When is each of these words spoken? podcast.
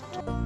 podcast. 0.00 0.37